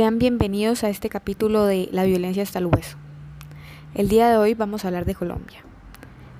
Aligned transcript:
Sean 0.00 0.18
bienvenidos 0.18 0.82
a 0.82 0.88
este 0.88 1.10
capítulo 1.10 1.66
de 1.66 1.90
La 1.92 2.04
violencia 2.04 2.42
hasta 2.42 2.58
el 2.58 2.64
hueso. 2.64 2.96
El 3.94 4.08
día 4.08 4.30
de 4.30 4.38
hoy 4.38 4.54
vamos 4.54 4.82
a 4.82 4.88
hablar 4.88 5.04
de 5.04 5.14
Colombia. 5.14 5.60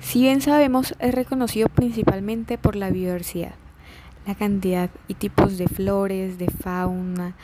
Si 0.00 0.22
bien 0.22 0.40
sabemos, 0.40 0.96
es 0.98 1.14
reconocido 1.14 1.68
principalmente 1.68 2.58
por 2.58 2.74
la 2.74 2.90
biodiversidad, 2.90 3.54
la 4.26 4.34
cantidad 4.34 4.90
y 5.06 5.14
tipos 5.14 5.56
de 5.56 5.68
flores, 5.68 6.36
de 6.36 6.48
fauna, 6.48 7.36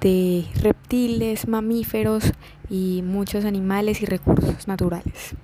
de 0.00 0.46
reptiles, 0.62 1.48
mamíferos 1.48 2.32
y 2.70 3.02
muchos 3.04 3.44
animales 3.44 4.00
y 4.00 4.06
recursos 4.06 4.68
naturales. 4.68 5.34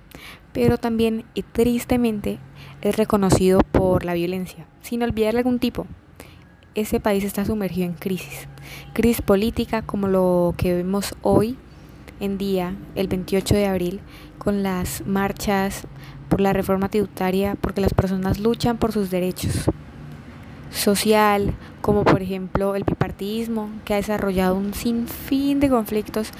Pero 0.53 0.77
también 0.77 1.25
y 1.33 1.43
tristemente 1.43 2.39
es 2.79 2.95
reconocido 2.95 3.59
por 3.73 4.05
la 4.05 4.13
violencia, 4.13 4.65
sin 4.79 5.03
olvidar 5.03 5.35
algún 5.35 5.59
tipo. 5.59 5.87
Ese 6.73 7.01
país 7.01 7.25
está 7.25 7.43
sumergido 7.43 7.85
en 7.85 7.95
crisis, 7.95 8.47
crisis 8.93 9.21
política 9.21 9.81
como 9.81 10.07
lo 10.07 10.53
que 10.55 10.73
vemos 10.73 11.13
hoy 11.21 11.57
en 12.21 12.37
día, 12.37 12.77
el 12.95 13.09
28 13.09 13.55
de 13.55 13.67
abril, 13.67 13.99
con 14.37 14.63
las 14.63 15.05
marchas 15.05 15.85
por 16.29 16.39
la 16.39 16.53
reforma 16.53 16.87
tributaria, 16.87 17.57
porque 17.59 17.81
las 17.81 17.93
personas 17.93 18.39
luchan 18.39 18.77
por 18.77 18.93
sus 18.93 19.11
derechos. 19.11 19.69
Social, 20.69 21.53
como 21.81 22.05
por 22.05 22.21
ejemplo 22.21 22.75
el 22.77 22.85
bipartidismo, 22.85 23.69
que 23.83 23.93
ha 23.93 23.97
desarrollado 23.97 24.55
un 24.55 24.73
sinfín 24.73 25.59
de 25.59 25.69
conflictos 25.69 26.31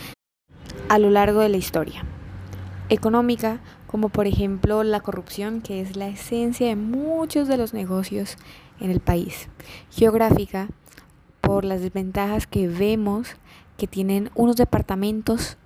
a 0.87 0.97
lo 0.97 1.09
largo 1.09 1.41
de 1.41 1.49
la 1.49 1.57
historia. 1.57 2.05
Económica, 2.87 3.59
como 3.85 4.07
por 4.07 4.27
ejemplo 4.27 4.83
la 4.83 5.01
corrupción, 5.01 5.59
que 5.59 5.81
es 5.81 5.97
la 5.97 6.07
esencia 6.07 6.67
de 6.67 6.77
muchos 6.77 7.49
de 7.49 7.57
los 7.57 7.73
negocios 7.73 8.37
en 8.81 8.91
el 8.91 8.99
país. 8.99 9.47
Geográfica, 9.89 10.67
por 11.39 11.65
las 11.65 11.81
desventajas 11.81 12.47
que 12.47 12.67
vemos 12.67 13.29
que 13.77 13.87
tienen 13.87 14.29
unos 14.35 14.57
departamentos 14.57 15.57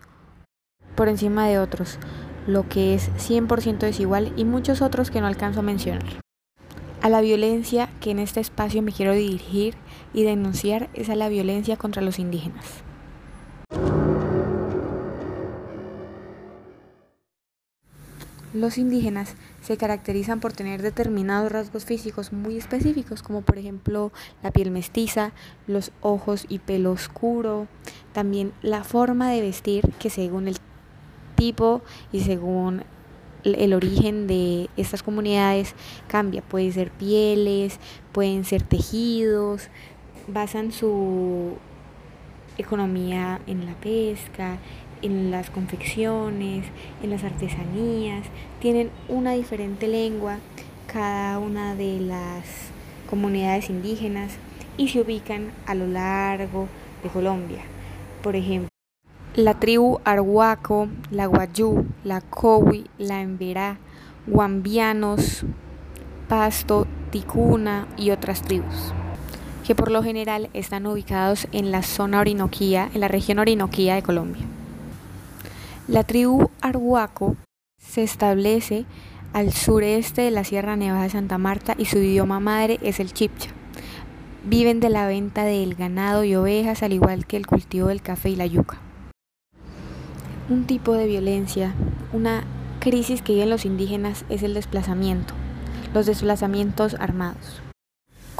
por 0.96 1.10
encima 1.10 1.48
de 1.48 1.60
otros, 1.60 2.00
lo 2.48 2.68
que 2.70 2.94
es 2.94 3.12
100% 3.18 3.80
desigual 3.80 4.32
y 4.38 4.46
muchos 4.46 4.82
otros 4.82 5.12
que 5.12 5.22
no 5.22 5.28
alcanzo 5.28 5.60
a 5.60 5.64
mencionar. 5.64 6.22
A 7.02 7.10
la 7.10 7.22
violencia 7.22 7.90
que 8.00 8.12
en 8.12 8.20
este 8.20 8.40
espacio 8.40 8.82
me 8.82 8.92
quiero 8.92 9.14
dirigir 9.14 9.76
y 10.14 10.24
denunciar 10.24 10.90
es 10.94 11.10
a 11.10 11.16
la 11.16 11.30
violencia 11.30 11.78
contra 11.78 12.02
los 12.02 12.20
indígenas. 12.20 12.84
Los 18.56 18.78
indígenas 18.78 19.36
se 19.62 19.76
caracterizan 19.76 20.40
por 20.40 20.54
tener 20.54 20.82
determinados 20.82 21.52
rasgos 21.52 21.84
físicos 21.84 22.32
muy 22.32 22.56
específicos, 22.56 23.22
como 23.22 23.42
por 23.42 23.58
ejemplo 23.58 24.14
la 24.42 24.52
piel 24.52 24.72
mestiza, 24.72 25.34
los 25.68 25.92
ojos 26.00 26.46
y 26.48 26.60
pelo 26.60 26.94
oscuro, 26.94 27.68
también 28.14 28.54
la 28.62 28.86
forma 28.86 29.30
de 29.30 29.42
vestir 29.42 29.92
que 30.00 30.10
según 30.10 30.48
el 30.48 30.56
tipo 31.36 31.82
y 32.14 32.22
según 32.22 32.86
el 33.44 33.74
origen 33.74 34.26
de 34.26 34.70
estas 34.78 35.04
comunidades 35.04 35.76
cambia. 36.08 36.42
Puede 36.42 36.72
ser 36.72 36.92
pieles, 36.92 37.78
pueden 38.14 38.46
ser 38.46 38.64
tejidos, 38.64 39.68
basan 40.30 40.72
su 40.72 41.58
economía 42.58 43.42
en 43.48 43.66
la 43.66 43.74
pesca, 43.74 44.60
en 45.02 45.32
las 45.32 45.50
confecciones, 45.50 46.66
en 47.04 47.10
las 47.10 47.24
artesanías, 47.24 48.26
tienen 48.60 48.90
una 49.10 49.34
diferente 49.34 49.88
lengua 49.88 50.38
cada 50.88 51.40
una 51.40 51.76
de 51.76 52.00
las 52.00 52.46
comunidades 53.10 53.70
indígenas 53.70 54.34
y 54.78 54.90
se 54.90 55.02
ubican 55.02 55.52
a 55.66 55.76
lo 55.76 55.88
largo 55.88 56.68
de 57.04 57.10
Colombia. 57.10 57.62
Por 58.24 58.36
ejemplo, 58.36 58.70
la 59.36 59.60
tribu 59.60 60.00
Arhuaco, 60.06 60.88
la 61.12 61.26
Guayú, 61.26 61.86
la 62.04 62.22
Cowi, 62.22 62.86
la 62.98 63.22
Emberá, 63.22 63.78
Guambianos, 64.28 65.44
Pasto, 66.30 66.88
Ticuna 67.12 67.88
y 67.98 68.12
otras 68.12 68.42
tribus, 68.42 68.94
que 69.68 69.76
por 69.76 69.92
lo 69.92 70.02
general 70.04 70.50
están 70.54 70.88
ubicados 70.88 71.48
en 71.52 71.72
la 71.72 71.84
zona 71.84 72.22
Orinoquía, 72.22 72.90
en 72.94 73.02
la 73.02 73.10
región 73.10 73.40
Orinoquía 73.40 73.96
de 73.96 74.04
Colombia. 74.04 74.46
La 75.88 76.04
tribu 76.04 76.50
Arhuaco 76.62 77.36
se 77.78 78.02
establece 78.02 78.86
al 79.34 79.54
sureste 79.54 80.24
de 80.24 80.32
la 80.32 80.44
Sierra 80.44 80.76
Nevada 80.76 81.04
de 81.04 81.12
Santa 81.12 81.38
Marta 81.38 81.76
y 81.78 81.86
su 81.86 82.00
idioma 82.00 82.40
madre 82.40 82.80
es 82.82 83.00
el 83.00 83.14
chipcha. 83.14 83.52
Viven 84.44 84.80
de 84.80 84.90
la 84.90 85.06
venta 85.06 85.44
del 85.44 85.76
ganado 85.76 86.24
y 86.24 86.34
ovejas, 86.34 86.82
al 86.82 86.94
igual 86.94 87.28
que 87.28 87.38
el 87.38 87.46
cultivo 87.46 87.90
del 87.90 88.02
café 88.02 88.30
y 88.30 88.36
la 88.36 88.48
yuca. 88.48 88.80
Un 90.50 90.66
tipo 90.66 90.94
de 90.94 91.06
violencia, 91.06 91.76
una 92.14 92.46
crisis 92.80 93.22
que 93.22 93.34
viven 93.34 93.52
los 93.52 93.64
indígenas 93.64 94.26
es 94.30 94.42
el 94.42 94.56
desplazamiento, 94.56 95.36
los 95.94 96.08
desplazamientos 96.08 96.96
armados. 96.96 97.62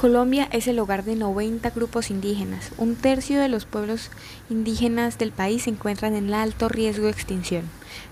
Colombia 0.06 0.48
es 0.52 0.68
el 0.68 0.78
hogar 0.78 1.04
de 1.04 1.16
90 1.16 1.68
grupos 1.72 2.12
indígenas. 2.12 2.74
Un 2.78 2.96
tercio 2.96 3.40
de 3.40 3.50
los 3.50 3.66
pueblos 3.66 4.12
indígenas 4.52 5.18
del 5.18 5.32
país 5.32 5.64
se 5.64 5.72
encuentran 5.72 6.14
en 6.14 6.32
alto 6.32 6.70
riesgo 6.70 7.06
de 7.06 7.12
extinción, 7.12 7.64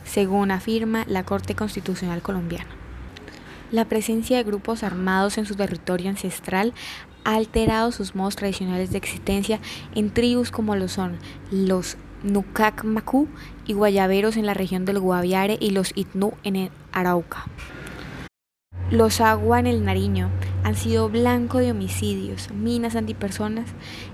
según 0.04 0.50
afirma 0.50 1.06
la 1.08 1.24
Corte 1.24 1.54
Constitucional 1.54 2.24
colombiana. 2.24 2.72
La 3.70 3.86
presencia 3.86 4.38
de 4.38 4.44
grupos 4.44 4.82
armados 4.82 5.38
en 5.38 5.46
su 5.46 5.54
territorio 5.54 6.10
ancestral 6.10 6.74
ha 7.26 7.36
alterado 7.36 7.92
sus 7.92 8.16
modos 8.16 8.38
tradicionales 8.38 8.90
de 8.90 8.98
existencia 8.98 9.60
en 9.94 10.10
tribus 10.10 10.50
como 10.50 10.76
lo 10.76 10.88
son 10.88 11.20
los 11.52 11.98
Nucac-Macú 12.24 13.28
y 13.68 13.74
Guayaberos 13.74 14.36
en 14.36 14.48
la 14.48 14.56
región 14.56 14.86
del 14.86 15.00
Guaviare 15.00 15.60
y 15.60 15.70
los 15.70 15.92
Itnú 15.96 16.34
en 16.44 16.56
el 16.56 16.72
Arauca. 16.92 17.46
Los 18.94 19.22
Agua 19.22 19.60
en 19.60 19.66
el 19.66 19.84
Nariño 19.84 20.30
han 20.64 20.76
sido 20.76 21.10
blanco 21.10 21.58
de 21.58 21.72
homicidios, 21.72 22.52
minas 22.52 22.96
antipersonas 22.96 23.66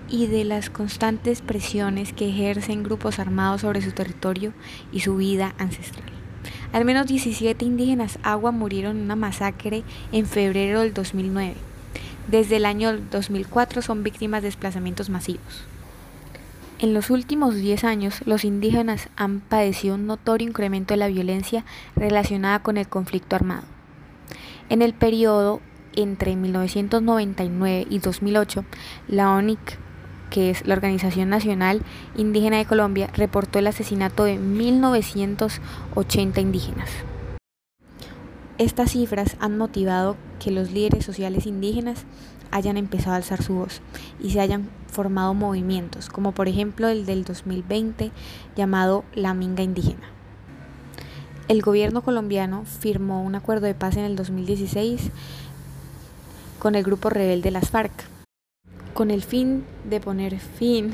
y 0.07 0.27
de 0.27 0.45
las 0.45 0.69
constantes 0.69 1.41
presiones 1.41 2.13
que 2.13 2.29
ejercen 2.29 2.83
grupos 2.83 3.19
armados 3.19 3.59
sobre 3.59 3.81
su 3.81 3.91
territorio 3.91 4.53
y 4.93 5.01
su 5.01 5.17
vida 5.17 5.53
ancestral. 5.57 6.07
Al 6.71 6.85
menos 6.85 7.07
17 7.07 7.65
indígenas 7.65 8.19
agua 8.23 8.53
murieron 8.53 8.95
en 8.95 9.03
una 9.03 9.17
masacre 9.17 9.83
en 10.13 10.25
febrero 10.25 10.79
del 10.79 10.93
2009. 10.93 11.55
Desde 12.29 12.55
el 12.55 12.65
año 12.65 12.97
2004 13.11 13.81
son 13.81 14.01
víctimas 14.01 14.43
de 14.43 14.47
desplazamientos 14.47 15.09
masivos. 15.09 15.65
En 16.79 16.93
los 16.93 17.09
últimos 17.09 17.55
10 17.55 17.83
años, 17.83 18.21
los 18.25 18.45
indígenas 18.45 19.09
han 19.17 19.41
padecido 19.41 19.95
un 19.95 20.07
notorio 20.07 20.47
incremento 20.47 20.93
de 20.93 20.99
la 20.99 21.07
violencia 21.09 21.65
relacionada 21.97 22.59
con 22.63 22.77
el 22.77 22.87
conflicto 22.87 23.35
armado. 23.35 23.78
En 24.69 24.81
el 24.83 24.93
periodo 24.93 25.61
entre 25.95 26.35
1999 26.35 27.87
y 27.89 27.97
2008, 27.97 28.63
la 29.07 29.31
ONIC, 29.31 29.79
que 30.29 30.51
es 30.51 30.67
la 30.67 30.75
Organización 30.75 31.29
Nacional 31.29 31.81
Indígena 32.15 32.57
de 32.57 32.65
Colombia, 32.65 33.09
reportó 33.15 33.57
el 33.57 33.65
asesinato 33.65 34.25
de 34.25 34.37
1980 34.37 36.39
indígenas. 36.39 36.91
Estas 38.59 38.91
cifras 38.91 39.37
han 39.39 39.57
motivado 39.57 40.17
que 40.39 40.51
los 40.51 40.71
líderes 40.71 41.03
sociales 41.03 41.47
indígenas 41.47 42.05
hayan 42.51 42.77
empezado 42.77 43.13
a 43.13 43.17
alzar 43.17 43.41
su 43.41 43.55
voz 43.55 43.81
y 44.21 44.29
se 44.29 44.39
hayan 44.39 44.69
formado 44.85 45.33
movimientos, 45.33 46.09
como 46.09 46.33
por 46.33 46.47
ejemplo 46.47 46.89
el 46.89 47.07
del 47.07 47.23
2020 47.23 48.11
llamado 48.55 49.03
La 49.15 49.33
Minga 49.33 49.63
Indígena. 49.63 50.18
El 51.49 51.63
gobierno 51.63 52.03
colombiano 52.03 52.63
firmó 52.63 53.23
un 53.23 53.33
acuerdo 53.33 53.65
de 53.65 53.73
paz 53.73 53.97
en 53.97 54.03
el 54.03 54.15
2016 54.15 55.09
con 56.59 56.75
el 56.75 56.83
grupo 56.83 57.09
rebelde 57.09 57.49
las 57.49 57.71
FARC, 57.71 57.91
con 58.93 59.09
el 59.09 59.23
fin 59.23 59.65
de 59.89 59.99
poner 59.99 60.37
fin 60.37 60.93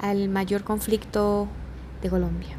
al 0.00 0.30
mayor 0.30 0.64
conflicto 0.64 1.46
de 2.00 2.08
Colombia. 2.08 2.56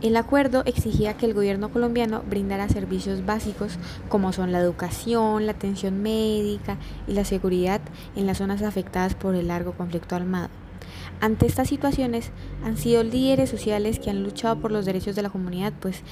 El 0.00 0.16
acuerdo 0.16 0.62
exigía 0.64 1.14
que 1.14 1.26
el 1.26 1.34
gobierno 1.34 1.70
colombiano 1.70 2.22
brindara 2.22 2.68
servicios 2.68 3.26
básicos 3.26 3.76
como 4.08 4.32
son 4.32 4.52
la 4.52 4.60
educación, 4.60 5.46
la 5.46 5.52
atención 5.52 6.02
médica 6.02 6.76
y 7.08 7.14
la 7.14 7.24
seguridad 7.24 7.80
en 8.14 8.28
las 8.28 8.38
zonas 8.38 8.62
afectadas 8.62 9.16
por 9.16 9.34
el 9.34 9.48
largo 9.48 9.72
conflicto 9.72 10.14
armado. 10.14 10.50
Ante 11.20 11.46
estas 11.46 11.68
situaciones 11.68 12.30
han 12.64 12.76
sido 12.76 13.02
líderes 13.02 13.50
sociales 13.50 13.98
que 13.98 14.10
han 14.10 14.22
luchado 14.22 14.60
por 14.60 14.70
los 14.70 14.84
derechos 14.84 15.16
de 15.16 15.22
la 15.22 15.30
comunidad, 15.30 15.72
pues 15.80 16.02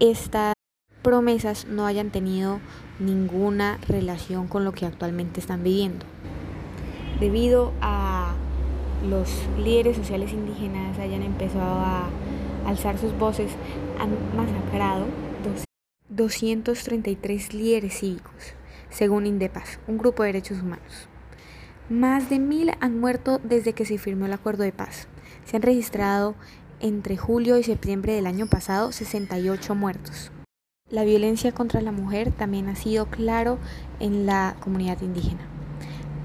estas 0.00 0.54
promesas 1.02 1.66
no 1.66 1.86
hayan 1.86 2.10
tenido 2.10 2.60
ninguna 2.98 3.78
relación 3.88 4.48
con 4.48 4.64
lo 4.64 4.72
que 4.72 4.86
actualmente 4.86 5.40
están 5.40 5.62
viviendo. 5.62 6.04
Debido 7.20 7.72
a 7.80 8.34
los 9.08 9.30
líderes 9.58 9.96
sociales 9.96 10.32
indígenas 10.32 10.98
hayan 10.98 11.22
empezado 11.22 11.78
a 11.80 12.08
alzar 12.66 12.98
sus 12.98 13.16
voces, 13.16 13.52
han 13.98 14.10
masacrado 14.36 15.06
233 16.08 17.54
líderes 17.54 17.98
cívicos, 17.98 18.54
según 18.90 19.26
Indepas, 19.26 19.78
un 19.86 19.98
grupo 19.98 20.22
de 20.22 20.28
derechos 20.28 20.60
humanos. 20.60 21.08
Más 21.88 22.30
de 22.30 22.38
mil 22.38 22.72
han 22.80 22.98
muerto 22.98 23.40
desde 23.44 23.72
que 23.72 23.84
se 23.84 23.98
firmó 23.98 24.26
el 24.26 24.32
acuerdo 24.32 24.64
de 24.64 24.72
paz. 24.72 25.08
Se 25.44 25.56
han 25.56 25.62
registrado 25.62 26.34
entre 26.80 27.16
julio 27.16 27.58
y 27.58 27.62
septiembre 27.62 28.14
del 28.14 28.26
año 28.26 28.46
pasado 28.46 28.92
68 28.92 29.74
muertos. 29.74 30.30
La 30.90 31.04
violencia 31.04 31.52
contra 31.52 31.80
la 31.80 31.92
mujer 31.92 32.30
también 32.30 32.68
ha 32.68 32.76
sido 32.76 33.06
claro 33.06 33.58
en 33.98 34.26
la 34.26 34.56
comunidad 34.60 35.00
indígena. 35.02 35.40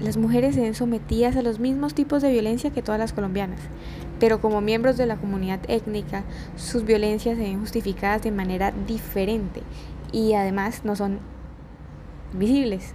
Las 0.00 0.16
mujeres 0.16 0.54
se 0.54 0.60
ven 0.60 0.74
sometidas 0.74 1.36
a 1.36 1.42
los 1.42 1.58
mismos 1.58 1.94
tipos 1.94 2.22
de 2.22 2.32
violencia 2.32 2.70
que 2.70 2.82
todas 2.82 2.98
las 2.98 3.12
colombianas, 3.12 3.60
pero 4.20 4.40
como 4.40 4.60
miembros 4.60 4.96
de 4.96 5.06
la 5.06 5.16
comunidad 5.16 5.60
étnica, 5.68 6.24
sus 6.56 6.84
violencias 6.84 7.36
se 7.36 7.42
ven 7.42 7.60
justificadas 7.60 8.22
de 8.22 8.30
manera 8.30 8.72
diferente 8.86 9.62
y 10.12 10.34
además 10.34 10.84
no 10.84 10.94
son 10.96 11.18
visibles. 12.32 12.94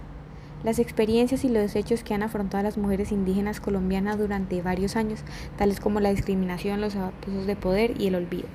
Las 0.64 0.80
experiencias 0.80 1.44
y 1.44 1.48
los 1.48 1.76
hechos 1.76 2.02
que 2.02 2.14
han 2.14 2.24
afrontado 2.24 2.64
las 2.64 2.78
mujeres 2.78 3.12
indígenas 3.12 3.60
colombianas 3.60 4.18
durante 4.18 4.60
varios 4.60 4.96
años, 4.96 5.20
tales 5.56 5.78
como 5.78 6.00
la 6.00 6.10
discriminación, 6.10 6.80
los 6.80 6.96
abusos 6.96 7.46
de 7.46 7.54
poder 7.54 8.00
y 8.00 8.08
el 8.08 8.16
olvido. 8.16 8.48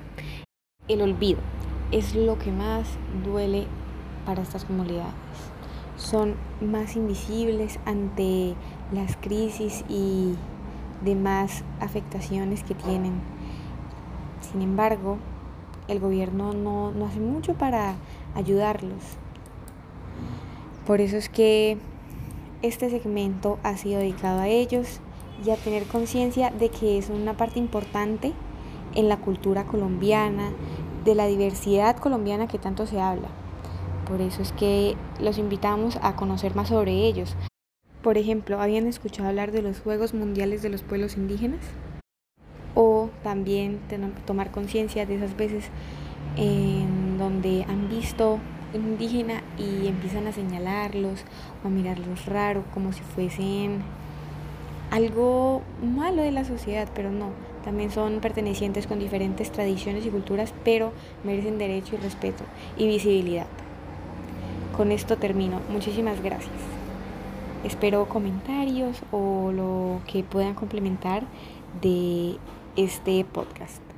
El 0.86 1.00
olvido 1.00 1.38
es 1.92 2.14
lo 2.14 2.38
que 2.38 2.52
más 2.52 2.86
duele 3.24 3.66
para 4.26 4.42
estas 4.42 4.66
comunidades. 4.66 5.14
Son 5.96 6.34
más 6.60 6.94
invisibles 6.94 7.80
ante 7.86 8.54
las 8.92 9.16
crisis 9.16 9.82
y 9.88 10.34
demás 11.02 11.64
afectaciones 11.80 12.64
que 12.64 12.74
tienen. 12.74 13.14
Sin 14.52 14.60
embargo, 14.60 15.16
el 15.88 16.00
gobierno 16.00 16.52
no, 16.52 16.92
no 16.92 17.06
hace 17.06 17.20
mucho 17.20 17.54
para 17.54 17.94
ayudarlos. 18.34 19.02
Por 20.86 21.00
eso 21.00 21.16
es 21.16 21.30
que 21.30 21.78
este 22.66 22.88
segmento 22.88 23.58
ha 23.62 23.76
sido 23.76 24.00
dedicado 24.00 24.40
a 24.40 24.48
ellos 24.48 25.00
y 25.44 25.50
a 25.50 25.56
tener 25.56 25.84
conciencia 25.84 26.50
de 26.50 26.70
que 26.70 26.96
es 26.96 27.10
una 27.10 27.36
parte 27.36 27.58
importante 27.58 28.32
en 28.94 29.10
la 29.10 29.18
cultura 29.18 29.64
colombiana, 29.64 30.50
de 31.04 31.14
la 31.14 31.26
diversidad 31.26 31.98
colombiana 31.98 32.48
que 32.48 32.58
tanto 32.58 32.86
se 32.86 33.00
habla. 33.00 33.28
Por 34.08 34.22
eso 34.22 34.40
es 34.40 34.52
que 34.52 34.96
los 35.20 35.36
invitamos 35.36 35.98
a 36.00 36.16
conocer 36.16 36.54
más 36.54 36.68
sobre 36.68 36.92
ellos. 36.92 37.36
Por 38.02 38.16
ejemplo, 38.16 38.60
¿habían 38.60 38.86
escuchado 38.86 39.28
hablar 39.28 39.52
de 39.52 39.60
los 39.60 39.80
Juegos 39.80 40.14
Mundiales 40.14 40.62
de 40.62 40.70
los 40.70 40.82
Pueblos 40.82 41.18
Indígenas? 41.18 41.60
O 42.74 43.10
también 43.22 43.80
tomar 44.26 44.50
conciencia 44.50 45.04
de 45.04 45.16
esas 45.16 45.36
veces 45.36 45.66
en 46.36 47.18
donde 47.18 47.64
han 47.68 47.90
visto 47.90 48.38
indígena 48.74 49.42
y 49.58 49.86
empiezan 49.86 50.26
a 50.26 50.32
señalarlos 50.32 51.24
o 51.62 51.68
a 51.68 51.70
mirarlos 51.70 52.26
raro 52.26 52.64
como 52.74 52.92
si 52.92 53.00
fuesen 53.02 53.82
algo 54.90 55.62
malo 55.82 56.22
de 56.22 56.32
la 56.32 56.44
sociedad, 56.44 56.88
pero 56.94 57.10
no, 57.10 57.30
también 57.64 57.90
son 57.90 58.20
pertenecientes 58.20 58.86
con 58.86 58.98
diferentes 58.98 59.50
tradiciones 59.50 60.04
y 60.06 60.10
culturas, 60.10 60.52
pero 60.64 60.92
merecen 61.24 61.58
derecho 61.58 61.96
y 61.96 61.98
respeto 61.98 62.44
y 62.76 62.86
visibilidad. 62.86 63.46
Con 64.76 64.92
esto 64.92 65.16
termino. 65.16 65.60
Muchísimas 65.70 66.22
gracias. 66.22 66.52
Espero 67.64 68.08
comentarios 68.08 69.02
o 69.10 69.50
lo 69.52 70.00
que 70.06 70.22
puedan 70.22 70.54
complementar 70.54 71.24
de 71.80 72.36
este 72.76 73.24
podcast. 73.24 73.93